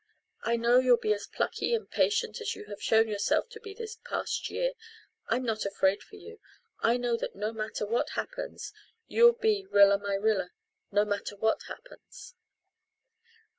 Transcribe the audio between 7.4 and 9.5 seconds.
matter what happens, you'll